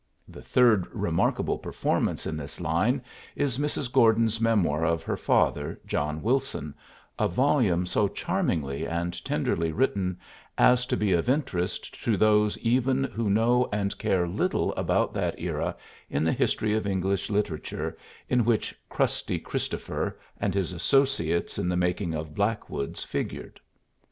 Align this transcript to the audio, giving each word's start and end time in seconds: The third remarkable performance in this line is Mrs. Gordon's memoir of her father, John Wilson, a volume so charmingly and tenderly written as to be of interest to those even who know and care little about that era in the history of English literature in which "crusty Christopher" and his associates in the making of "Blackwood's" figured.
The 0.27 0.41
third 0.41 0.87
remarkable 0.95 1.59
performance 1.59 2.25
in 2.25 2.35
this 2.35 2.59
line 2.59 3.03
is 3.35 3.59
Mrs. 3.59 3.91
Gordon's 3.93 4.41
memoir 4.41 4.83
of 4.83 5.03
her 5.03 5.15
father, 5.15 5.79
John 5.85 6.23
Wilson, 6.23 6.73
a 7.19 7.27
volume 7.27 7.85
so 7.85 8.07
charmingly 8.07 8.87
and 8.87 9.23
tenderly 9.23 9.71
written 9.71 10.17
as 10.57 10.87
to 10.87 10.97
be 10.97 11.11
of 11.11 11.29
interest 11.29 12.01
to 12.03 12.17
those 12.17 12.57
even 12.57 13.03
who 13.03 13.29
know 13.29 13.69
and 13.71 13.95
care 13.99 14.27
little 14.27 14.73
about 14.73 15.13
that 15.13 15.39
era 15.39 15.75
in 16.09 16.23
the 16.23 16.33
history 16.33 16.73
of 16.73 16.87
English 16.87 17.29
literature 17.29 17.95
in 18.27 18.43
which 18.43 18.73
"crusty 18.89 19.37
Christopher" 19.37 20.17
and 20.39 20.55
his 20.55 20.73
associates 20.73 21.59
in 21.59 21.69
the 21.69 21.77
making 21.77 22.15
of 22.15 22.33
"Blackwood's" 22.33 23.03
figured. 23.03 23.59